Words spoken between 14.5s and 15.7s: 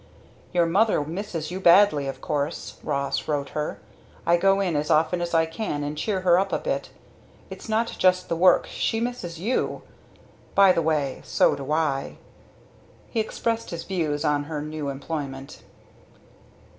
new employment.